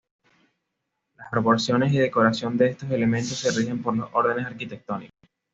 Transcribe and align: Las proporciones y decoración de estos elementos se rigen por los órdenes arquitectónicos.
Las 1.15 1.29
proporciones 1.29 1.93
y 1.93 1.99
decoración 1.99 2.57
de 2.57 2.69
estos 2.69 2.89
elementos 2.89 3.37
se 3.37 3.51
rigen 3.51 3.83
por 3.83 3.95
los 3.95 4.09
órdenes 4.13 4.47
arquitectónicos. 4.47 5.13